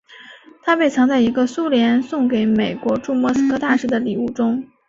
[0.63, 4.67] 它被藏在一个苏联送给美国驻莫斯科大使的礼物中。